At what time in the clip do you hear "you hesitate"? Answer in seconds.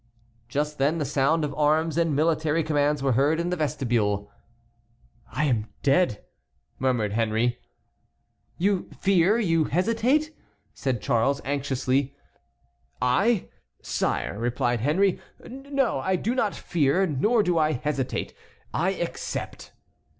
9.37-10.35